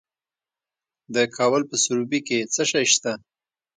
[1.15, 3.13] د کابل په سروبي کې څه شی شته؟